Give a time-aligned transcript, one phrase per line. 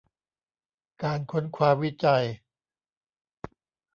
[1.03, 2.25] การค้นคว้าวิจัย